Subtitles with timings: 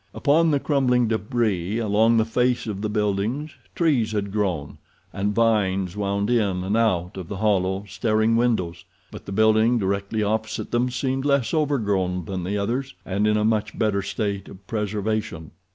[0.15, 4.79] Upon the crumbling debris along the face of the buildings trees had grown,
[5.13, 10.23] and vines wound in and out of the hollow, staring windows; but the building directly
[10.23, 14.65] opposite them seemed less overgrown than the others, and in a much better state of
[14.65, 15.51] preservation.